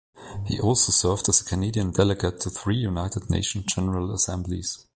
He 0.47 0.59
also 0.59 0.91
served 0.91 1.29
as 1.29 1.41
a 1.41 1.45
Canadian 1.45 1.91
delegate 1.91 2.39
to 2.39 2.49
three 2.49 2.77
United 2.77 3.29
Nations 3.29 3.65
General 3.67 4.11
Assemblies. 4.15 4.87